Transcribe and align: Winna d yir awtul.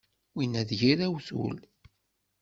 Winna 0.35 0.61
d 0.69 0.71
yir 0.79 0.99
awtul. 1.07 1.57